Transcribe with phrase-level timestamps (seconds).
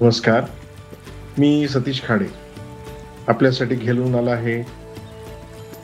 [0.00, 0.44] नमस्कार
[1.38, 2.26] मी सतीश खाडे.
[3.28, 4.56] आपल्यासाठी घेऊन आला आहे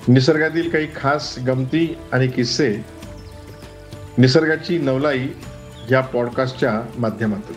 [0.09, 2.77] निसर्गातील काही खास गमती आणि किस्से.
[4.19, 5.29] निसर्गाची नवलाई
[5.91, 7.57] या पॉडकास्टच्या माध्यमातून.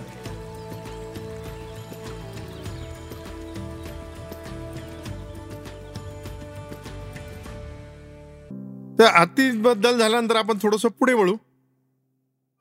[9.00, 11.36] तर अतिबद्दल झाल्यानंतर आपण थोडंसं पुढे वळू.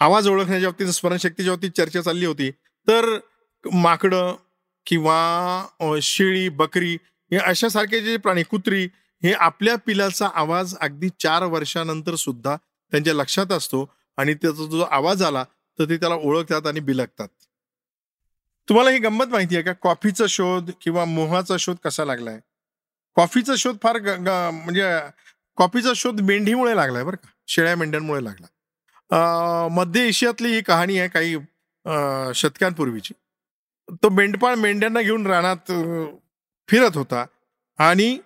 [0.01, 2.51] आवाज ओळखण्याच्या बाबतीत स्मरणशक्तीच्या बाबतीत चर्चा चालली होती.
[2.89, 3.19] तर
[3.73, 4.37] माकडं
[4.87, 6.95] किंवा शेळी बकरी
[7.33, 8.85] हे अशासारखे जे प्राणी कुत्री
[9.23, 12.57] हे आपल्या पिलाचा आवाज अगदी चार वर्षानंतर सुद्धा
[12.91, 15.45] त्यांच्या लक्षात असतो आणि त्याचा जो आवाज आला
[15.79, 17.29] तर ते त्याला ओळखतात आणि बिलगतात.
[18.69, 19.73] तुम्हाला ही गंमत माहिती आहे का?
[19.73, 22.41] कॉफीचा शोध किंवा मोहाचा शोध कसा लागलाय?
[23.17, 24.85] कॉफीचा शोध फार ग- म्हणजे
[25.57, 28.47] कॉफीचा शोध मेंढीमुळे लागलाय बरं का शेळ्या मेंढ्यांमुळे लागला.
[29.71, 31.37] मध्य एशियातली ही कहाणी आहे काही
[32.35, 33.15] शतकांपूर्वीची.
[33.91, 35.73] तो मेंढपाळ मेंढ्यांना घेऊन रानात
[36.69, 37.27] फिरत होता.
[37.79, 38.19] आणि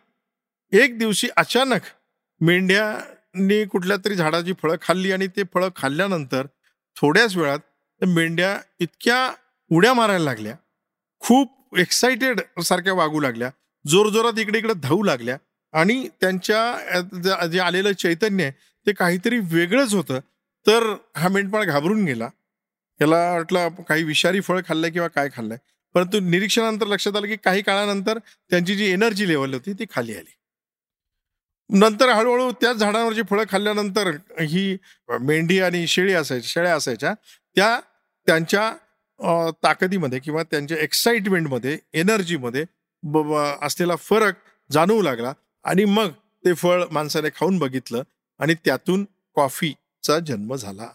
[0.73, 1.81] एक दिवशी अचानक
[2.41, 6.47] मेंढ्यांनी कुठल्या तरी झाडाची फळं खाल्ली आणि ते फळं खाल्ल्यानंतर
[6.97, 7.59] थोड्याच वेळात
[8.07, 9.33] मेंढ्या इतक्या
[9.73, 10.57] उड्या मारायला लागल्या.
[11.19, 13.51] खूप एक्साइटेड सारख्या वागू लागल्या.
[13.87, 15.37] जोरजोरात इकडे इकडे धावू लागल्या.
[15.73, 18.53] आणि त्यांच्या ज- जे आलेलं चैतन्य आहे
[18.87, 20.19] ते काहीतरी वेगळंच होतं.
[20.67, 22.29] तर हा मेंढपाळ घाबरून गेला.
[23.01, 25.59] याला वाटलं काही विषारी फळ खाल्लंय किंवा काय खाल्लंय.
[25.95, 28.19] परंतु निरीक्षणानंतर लक्षात आलं की काही काळानंतर
[28.51, 30.33] त्यांची जी एनर्जी लेवल होती ती खाली आली.
[31.71, 34.77] नंतर हळूहळू त्याच झाडांवरची फळं खाल्ल्यानंतर ही
[35.21, 37.15] मेंढी आणि शेळी असायची शेळ्या असायच्या
[37.57, 37.81] त्या
[38.27, 42.65] त्यांच्या ताकदीमध्ये किंवा त्यांच्या एक्साइटमेंटमध्ये एनर्जीमध्ये
[43.03, 44.35] ब- असलेला फरक
[44.73, 45.33] जाणवू लागला
[45.65, 46.09] आणि मग
[46.45, 48.03] ते फळ माणसाने खाऊन बघितलं
[48.39, 50.89] आणि त्यातून कॉफीचा जन्म झाला.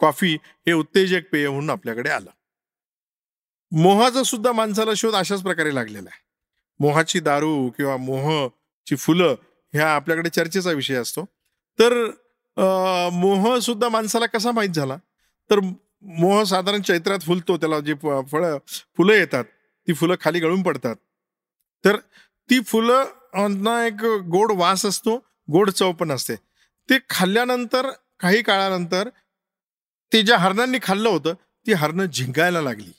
[0.00, 2.30] कॉफी हे उत्तेजक पेय म्हणून आपल्याकडे आलं.
[3.72, 6.24] मोहाचा सुद्धा माणसाला शोध अशाच प्रकारे लागलेला आहे.
[6.80, 9.34] मोहाची दारू किंवा मोहची फुलं
[9.72, 11.24] ह्या आपल्याकडे चर्चेचा विषय असतो.
[11.78, 12.10] तर
[13.12, 14.96] मोह सुद्धा माणसाला कसा माहीत झाला?
[15.50, 15.60] तर
[16.02, 18.58] मोह साधारण चैत्रात फुलतो त्याला जे फ- फळं
[18.96, 19.44] फुलं येतात
[19.88, 20.96] ती फुलं खाली गळून पडतात.
[21.84, 21.96] तर
[22.50, 23.04] ती फुलं
[23.50, 26.34] ना एक गोड वास असतो गोड चव पण असते.
[26.90, 27.90] ते खाल्ल्यानंतर
[28.20, 29.08] काही काळानंतर
[30.12, 31.34] ते ज्या हरणांनी खाल्लं होतं
[31.66, 32.92] ती हरणं झिंगायला लागली.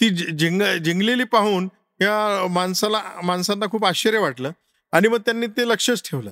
[0.00, 1.68] ती झिंग झिंगलेली पाहून
[2.00, 4.50] या माणसाला माणसांना खूप आश्चर्य वाटलं
[4.92, 6.30] आणि मग त्यांनी ते लक्षच ठेवलं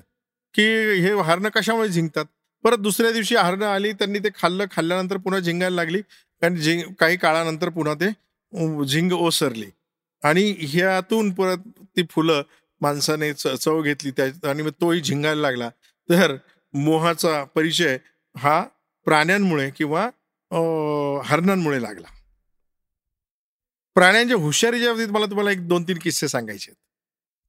[0.55, 0.63] की
[1.01, 2.25] हे हरणं कशामुळे झिंकतात
[2.63, 6.03] परत दुसऱ्या दिवशी हरणं आली त्यांनी ते खाल्लं खाल्ल्यानंतर पुन्हा झिंगायला लागली
[6.43, 8.11] आणि झिंग काही काळानंतर पुन्हा ते
[8.85, 9.67] झिंग ओसरली.
[10.25, 11.59] आणि ह्यातून परत
[11.97, 12.43] ती फुलं
[12.81, 15.69] माणसाने च- चव घेतली त्या आणि मग तोही झिंगायला लागला.
[16.11, 16.37] तर
[16.75, 17.99] मोहाचा परिचय
[18.37, 18.65] हा
[19.07, 20.09] प्राण्यांमुळे किंवा
[21.25, 22.09] हरणांमुळे लागला.
[23.97, 26.73] प्राण्यांच्या हुशारीच्या बाबतीत मला तुम्हाला एक दोन तीन किस्से सांगायचे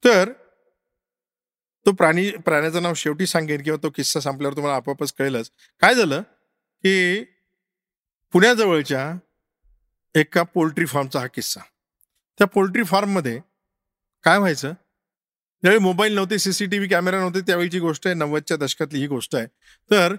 [0.03, 0.31] तर
[1.85, 5.49] तो प्राणी प्राण्याचं नाव शेवटी सांगेन किंवा तो किस्सा संपल्यावर तुम्हाला आपोआपच कळेलच.
[5.81, 6.21] काय झालं
[6.83, 7.23] की
[8.33, 9.11] पुण्याजवळच्या
[10.15, 11.59] एका पोल्ट्री फार्मचा हा किस्सा.
[12.39, 13.39] त्या पोल्ट्री फार्ममध्ये
[14.23, 14.71] काय व्हायचं?
[15.63, 19.47] ज्यावेळी मोबाईल नव्हते सीसीटीव्ही कॅमेरा नव्हते त्यावेळीची गोष्ट आहे नव्वदच्या दशकातली ही गोष्ट आहे.
[19.91, 20.15] तर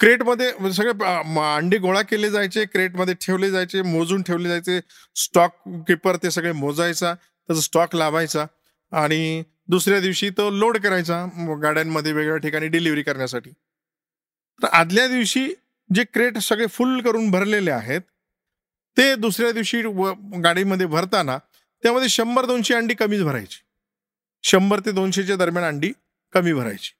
[0.00, 4.80] क्रेटमध्ये म्हणजे सगळे अंडी अंडे गोळा केले जायचे क्रेटमध्ये ठेवले जायचे मोजून ठेवले जायचे.
[5.16, 8.46] स्टॉक किपर ते सगळे मोजायचा त्याचा स्टॉक लावायचा
[8.92, 11.26] आणि दुसऱ्या दिवशी तो लोड करायचा
[11.62, 13.50] गाड्यांमध्ये वेगवेगळ्या ठिकाणी डिलिव्हरी करण्यासाठी.
[14.62, 15.54] तर आदल्या दिवशी
[15.94, 18.00] जे क्रेट सगळे फुल करून भरलेले आहेत
[18.96, 21.38] ते दुसऱ्या दिवशी व- गाडीमध्ये भरताना
[21.82, 23.62] त्यामध्ये शंभर दोनशे अंडी कमीच भरायची.
[24.42, 25.92] शंभर ते दोनशेच्या दरम्यान अंडी
[26.32, 26.94] कमी भरायची.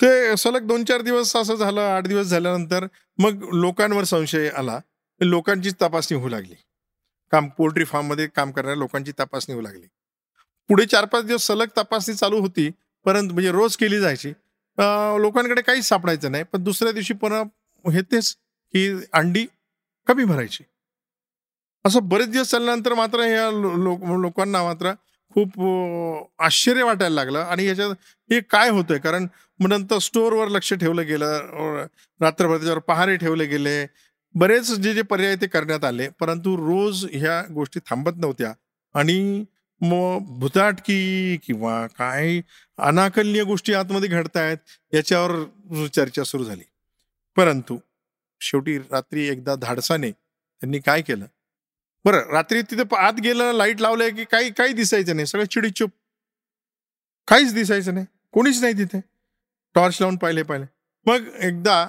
[0.00, 2.86] ते सलग दोन चार दिवस असं झालं आठ दिवस झाल्यानंतर
[3.18, 4.78] मग लोकांवर संशय आला.
[5.20, 6.54] लोकांची तपासणी होऊ लागली.
[7.32, 9.86] काम पोल्ट्री फार्ममध्ये काम करणाऱ्या लोकांची तपासणी होऊ लागली.
[10.68, 12.70] पुढे चार पाच दिवस सलग तपासणी चालू होती
[13.04, 14.30] परंतु म्हणजे रोज केली जायची.
[15.22, 17.42] लोकांकडे काहीच सापडायचं नाही पण दुसऱ्या दिवशी पुन्हा
[17.92, 18.34] हे तेच
[18.72, 19.46] की अंडी
[20.06, 20.64] कमी भरायची.
[21.84, 24.92] असं बरेच दिवस चालल्यानंतर मात्र ह्या लो- लो- लोकांना मात्र
[25.34, 25.50] खूप
[26.38, 27.90] आश्चर्य वाटायला लागलं आणि याच्यात
[28.32, 28.98] हे काय होतंय?
[28.98, 29.26] कारण
[29.60, 31.86] मग नंतर स्टोअरवर लक्ष ठेवलं गेलं
[32.20, 33.86] रात्रभर त्याच्यावर पहारे ठेवले गेले.
[34.34, 38.52] बरेच जे जे पर्याय ते करण्यात आले परंतु रोज ह्या गोष्टी थांबत नव्हत्या.
[38.94, 39.44] आणि
[39.80, 42.40] मग भुताटकी किंवा काय
[42.78, 44.58] अनाकलनीय गोष्टी आतमध्ये घडतायत
[44.94, 46.64] याच्यावर चर्चा सुरू झाली.
[47.36, 47.78] परंतु
[48.40, 51.26] शेवटी रात्री एकदा धाडसाने त्यांनी काय केलं?
[52.04, 55.90] बरं रात्री तिथे आत गेलं लाइट लावलंय की काही काही दिसायचं नाही सगळं चिडीचूप.
[57.28, 58.06] काहीच दिसायचं नाही.
[58.32, 59.00] कोणीच नाही तिथे.
[59.74, 60.66] टॉर्च लावून पाहिले पाहिले.
[61.06, 61.88] मग एकदा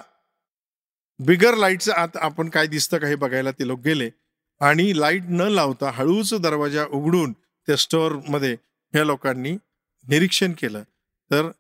[1.20, 4.10] बिगर लाईटचं आत आपण काय दिसतं का हे बघायला ते लोक गेले
[4.62, 8.54] आणि लाइट न लावता हळूच दरवाजा उघडून त्या स्टोअरमध्ये
[8.94, 9.52] ह्या लोकांनी
[10.08, 10.84] निरीक्षण केलं.
[11.32, 11.52] तर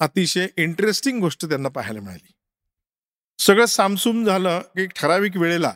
[0.00, 2.32] अतिशय इंटरेस्टिंग गोष्ट त्यांना पाहायला मिळाली.
[3.38, 5.72] सगळं सामसूम झालं की ठराविक वेळेला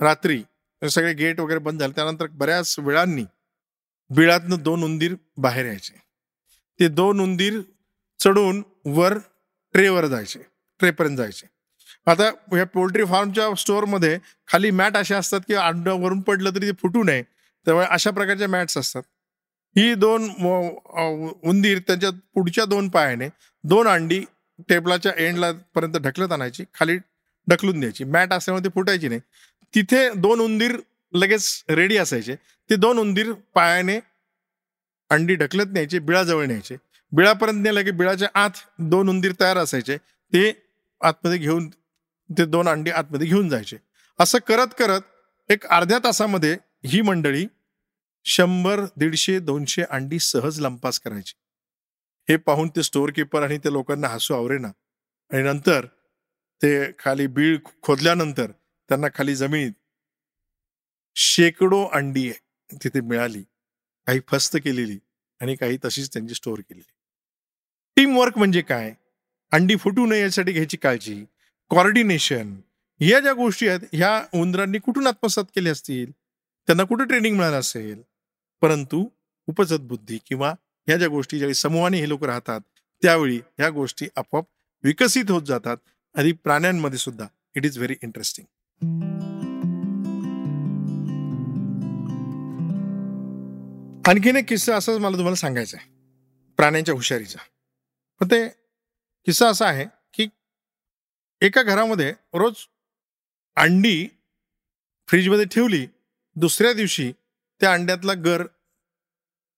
[0.00, 0.42] रात्री
[0.90, 1.92] सगळे गेट वगैरे बंद झाले.
[1.92, 3.24] त्यानंतर बऱ्याच वेळांनी
[4.10, 6.02] बिळातनं दोन उंदीर बाहेर यायचे.
[6.80, 7.60] ते दोन उंदीर
[8.20, 8.62] चढून
[8.96, 9.18] वर
[9.74, 10.38] ट्रेवर जायचे
[10.80, 11.46] ट्रेपर्यंत जायचे.
[12.06, 14.18] आता ह्या पोल्ट्री फार्मच्या स्टोअरमध्ये
[14.48, 17.22] खाली मॅट असे असतात की अंड वरून पडलं तरी ते फुटू नये
[17.66, 19.02] त्यामुळे अशा प्रकारच्या मॅट्स असतात.
[19.76, 20.28] ही दोन
[21.50, 23.28] उंदीर त्यांच्या पुढच्या दोन पायाने
[23.64, 24.20] दोन अंडी
[24.68, 26.96] टेबलाच्या एंडला पर्यंत ढकलत आणायची खाली
[27.48, 28.04] ढकलून द्यायची.
[28.04, 29.20] मॅट असल्यामुळे ती फुटायची नाही.
[29.74, 30.76] तिथे दोन उंदीर
[31.14, 32.34] लगेच रेडी असायचे.
[32.70, 33.98] ते दोन उंदीर पायाने
[35.10, 36.76] अंडी ढकलत न्यायचे बिळाजवळ न्यायचे.
[37.12, 39.96] बिळापर्यंत नेलं की बिळाच्या आत दोन उंदीर तयार असायचे.
[39.96, 40.52] ते
[41.00, 41.68] आतमध्ये घेऊन
[42.30, 43.76] ते दोन अंडी आतमध्ये घेऊन जायचे.
[44.18, 45.00] असं करत करत
[45.50, 46.56] एक अर्ध्या तासामध्ये
[46.86, 47.46] ही मंडळी
[48.24, 51.34] शंभर दीडशे दोनशे अंडी सहज लंपास करायची.
[52.28, 54.68] हे पाहून ते स्टोअर किपर आणि त्या लोकांना हसू आवरेना.
[55.30, 55.86] आणि नंतर
[56.62, 58.50] ते खाली बीळ खोदल्यानंतर
[58.88, 59.72] त्यांना खाली जमिनीत
[61.14, 62.32] शेकडो अंडी
[62.72, 63.42] तिथे मिळाली.
[64.06, 64.98] काही फस्त केलेली
[65.40, 66.92] आणि काही तशीच त्यांची स्टोअर केलेली.
[67.96, 68.92] टीमवर्क म्हणजे काय?
[69.52, 71.24] अंडी फुटू नये यासाठी घ्यायची काळजी.
[71.70, 72.54] कॉर्डिनेशन
[73.00, 76.10] या ज्या गोष्टी आहेत ह्या उंदरांनी कुठून आत्मसात केल्या असतील?
[76.66, 78.02] त्यांना कुठे ट्रेनिंग मिळालं असेल?
[78.62, 79.04] परंतु
[79.46, 80.50] उपजत बुद्धी किंवा
[80.86, 82.60] ह्या ज्या गोष्टी ज्यावेळी समूहाने हे लोक राहतात
[83.02, 84.44] त्यावेळी ह्या गोष्टी आपोआप
[84.84, 85.76] विकसित होत जातात
[86.14, 87.26] आणि प्राण्यांमध्ये सुद्धा.
[87.56, 88.46] इट इज व्हेरी इंटरेस्टिंग
[94.08, 95.94] आणखीन एक किस्सा असाच मला तुम्हाला सांगायचा आहे
[96.56, 97.38] प्राण्यांच्या हुशारीचा.
[98.20, 98.48] मग ते
[99.26, 100.28] किस्सा असा आहे की
[101.40, 102.54] एका घरामध्ये रोज
[103.56, 104.08] अंडी
[105.08, 105.86] फ्रीजमध्ये ठेवली
[106.36, 107.12] दुसऱ्या दिवशी
[107.60, 108.42] त्या अंड्यातला गर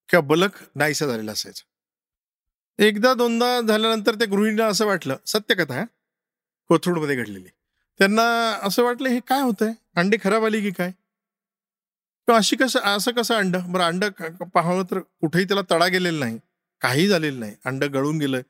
[0.09, 1.63] किंवा बलक नाहीसा झालेला असायचा.
[2.85, 5.85] एकदा दोनदा झाल्यानंतर त्या गृहिणीला असं वाटलं सत्यकथा आहे
[6.69, 7.49] कोथरूडमध्ये घडलेली.
[7.99, 8.27] त्यांना
[8.63, 9.73] असं वाटलं हे काय होतंय?
[9.97, 10.91] अंडे खराब आली की काय?
[10.91, 13.57] किंवा अशी कसं असं कसं अंड?
[13.57, 14.05] बरं अंड
[14.55, 16.39] पाहावं तर कुठेही त्याला तडा गेलेला नाही.
[16.81, 17.55] काही झालेलं नाही.
[17.65, 18.41] अंड गळून गेलं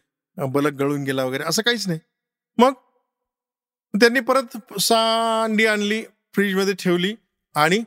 [0.53, 2.01] बलक गळून गेला वगैरे असं काहीच नाही.
[2.59, 2.73] मग
[3.95, 6.03] त्यांनी परत सहा अंडी आणली
[6.35, 7.15] फ्रीजमध्ये ठेवली
[7.55, 7.85] आणि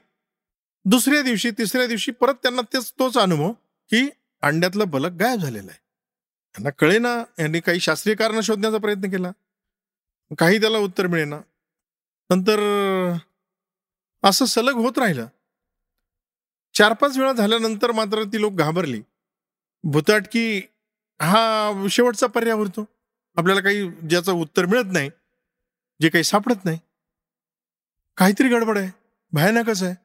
[0.86, 3.52] दुसऱ्या दिवशी तिसऱ्या दिवशी परत त्यांना तेच तोच अनुभव
[3.90, 4.10] की
[4.42, 5.80] अंड्यातलं बलक गायब झालेलं आहे.
[6.54, 9.32] त्यांना कळेना यांनी काही शास्त्रीय कारण शोधण्याचा प्रयत्न केला.
[10.38, 11.40] काही त्याला उत्तर मिळेना.
[12.30, 12.60] नंतर
[14.24, 15.28] असं सलग होत राहिलं.
[16.74, 19.02] चार पाच वेळा झाल्यानंतर मात्र ती लोक घाबरली.
[19.84, 20.62] भुताटकी
[21.22, 22.86] हा शेवटचा पर्याय उरतो
[23.38, 25.10] आपल्याला काही ज्याचं उत्तर मिळत नाही
[26.02, 26.80] जे काही सापडत नाही.
[28.18, 28.92] काहीतरी गडबड आहे
[29.32, 29.96] भयानकच आहे.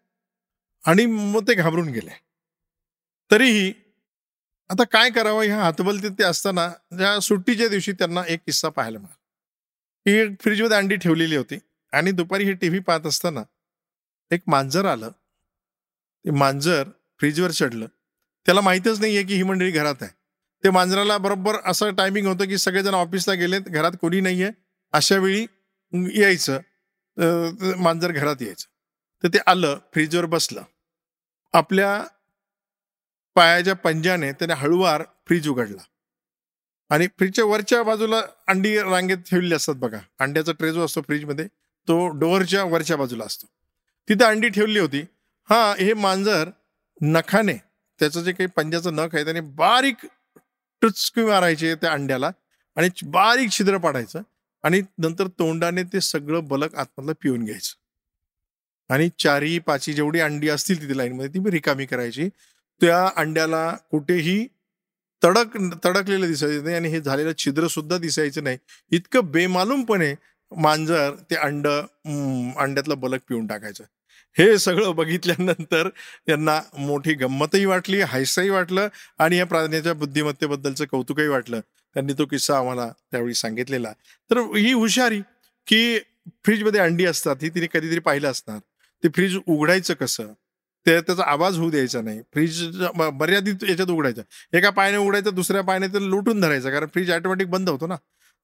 [0.90, 2.10] आणि मग ते घाबरून गेले.
[3.30, 3.72] तरीही
[4.68, 9.22] आता काय करावं ह्या हातबलतीत ते असताना ज्या सुट्टीच्या दिवशी त्यांना एक किस्सा पाहायला मिळाला.
[10.06, 11.58] ही फ्रीजमध्ये अंडी ठेवलेली होती
[11.92, 13.42] आणि दुपारी हे टी व्ही पाहत असताना
[14.30, 15.10] एक मांजर आलं.
[16.24, 16.88] ते मांजर
[17.18, 17.86] फ्रीजवर चढलं.
[18.46, 20.10] त्याला माहीतच नाही आहे की ही मंडळी घरात आहे.
[20.64, 24.52] ते मांजराला बरोबर असं टायमिंग होतं की सगळेजण ऑफिसला गेलेत घरात कोणी नाही आहे
[24.94, 25.46] अशा वेळी
[26.20, 26.60] यायचं
[27.82, 28.66] मांजर घरात यायचं.
[29.22, 30.62] तर ते आलं फ्रीजवर बसलं.
[31.54, 32.02] आपल्या
[33.36, 35.82] पायाच्या पंजाने त्याने हळूवार फ्रीज उघडला.
[36.90, 39.98] आणि फ्रीजच्या वरच्या बाजूला अंडी रांगेत ठेवलेली असतात बघा.
[40.20, 41.46] अंड्याचा ट्रे जो असतो फ्रीजमध्ये
[41.88, 43.46] तो डोअरच्या वरच्या बाजूला असतो.
[44.08, 45.00] तिथे अंडी ठेवली होती.
[45.48, 46.50] हा हे मांजर
[47.00, 47.56] नखाने
[48.00, 50.06] त्याचं जे काही पंजाचं नख आहे त्याने बारीक
[50.82, 52.30] टुचकी मारायचे त्या अंड्याला
[52.76, 54.22] आणि बारीक छिद्र पाडायचं
[54.64, 57.74] आणि नंतर तोंडाने ते सगळं बलक आतमधलं पिऊन घ्यायचं.
[58.90, 62.28] आणि चारी पाची जेवढी अंडी असतील तिथे लाईनमध्ये ती रिकामी करायची.
[62.80, 64.46] त्या अंड्याला कुठेही
[65.22, 68.58] तडक तडकलेलं दिसायचं नाही आणि हे झालेलं छिद्र सुद्धा दिसायचं नाही.
[68.90, 70.14] इतकं बेमालूमपणे
[70.52, 73.84] मांजर ते अंड अंड्यातलं बलक पिऊन टाकायचं.
[74.38, 75.88] हे सगळं बघितल्यानंतर
[76.26, 78.88] त्यांना मोठी गंमतही वाटली हायसाही वाटलं
[79.18, 81.60] आणि या प्राण्याच्या बुद्धिमत्तेबद्दलचं कौतुकही वाटलं.
[81.94, 83.92] त्यांनी तो किस्सा आम्हाला त्यावेळी सांगितलेला.
[84.30, 85.20] तर ही हुशारी
[85.66, 85.98] की
[86.44, 88.58] फ्रीजमध्ये अंडी असतात ही तिने कधीतरी पाहिलं असणार.
[89.04, 90.32] ते फ्रीज उघडायचं कसं?
[90.86, 92.20] ते त्याचा आवाज होऊ द्यायचा नाही.
[92.32, 92.62] फ्रीज
[92.96, 94.22] मर्यादित याच्यात उघडायचं.
[94.52, 97.96] एका पायाने उघडायचं दुसऱ्या पायाने तर लुटून धरायचं कारण फ्रीज ऑटोमॅटिक बंद होतो ना.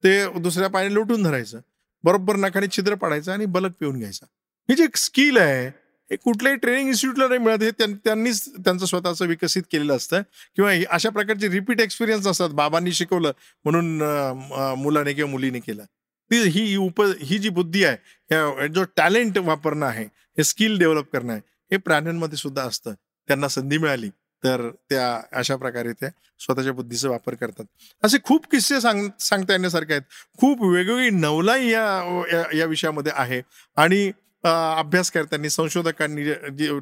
[0.05, 1.61] ते दुसऱ्या पायाने लुटून धरायचं.
[2.05, 4.27] बरोबर नखाने छिद्र पाडायचं आणि बलक पिऊन घ्यायचा.
[4.69, 5.82] ही जी एक स्किल आहे
[6.13, 7.63] हे कुठल्याही ट्रेनिंग इन्स्टिट्यूटला नाही मिळत.
[7.63, 7.71] हे
[8.05, 10.23] त्यांनीच त्यांचं स्वतःचं विकसित केलेलं असतं.
[10.57, 12.51] किंवा अशा प्रकारचे रिपीट एक्सपिरियन्स असतात.
[12.51, 13.33] बाबांनी शिकवलं
[13.65, 13.97] म्हणून
[14.79, 15.85] मुलाने किंवा मुलीने केलं.
[16.31, 20.05] ती ही उप ही जी बुद्धी आहे जो टॅलेंट वापरणं आहे
[20.39, 21.43] हे स्किल डेव्हलप करणं आहे
[21.73, 22.95] हे प्राण्यांमध्ये सुद्धा असतं.
[23.29, 24.09] त्यांना संधी मिळाली
[24.45, 26.09] तर त्या अशा प्रकारे त्या
[26.41, 27.65] स्वतःच्या बुद्धीचा वापर करतात.
[28.03, 30.03] असे खूप किस्से सांग सांगता येण्यासारखे आहेत.
[30.41, 31.85] खूप वेगवेगळी नवलाई या
[32.33, 33.43] या, या विषयामध्ये आहे.
[33.77, 34.11] आणि
[34.45, 36.33] अभ्यासकर्त्यांनी संशोधकांनी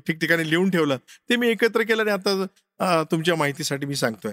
[0.07, 0.97] ठिकठिकाणी लिहून ठेवलं
[1.31, 4.33] ते मी एकत्र केलं आणि आता तुमच्या माहितीसाठी मी सांगतोय.